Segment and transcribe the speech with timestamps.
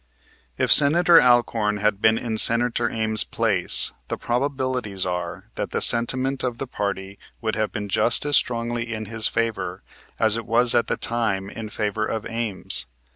[0.57, 6.43] If Senator Alcorn had been in Senator Ames' place the probabilities are that the sentiment
[6.43, 9.83] of the party would have been just as strongly in his favor
[10.17, 12.87] as it was at that time in favor of Ames.